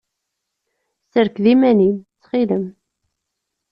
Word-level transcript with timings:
Serked 1.11 1.45
iman-im, 1.53 1.97
ttxil-m. 2.03 2.65